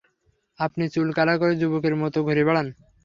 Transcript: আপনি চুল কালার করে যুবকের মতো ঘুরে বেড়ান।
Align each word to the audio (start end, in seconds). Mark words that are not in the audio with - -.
আপনি 0.59 0.83
চুল 0.93 1.07
কালার 1.17 1.37
করে 1.41 1.53
যুবকের 1.61 1.95
মতো 1.95 2.17
ঘুরে 2.23 2.43
বেড়ান। 2.47 2.67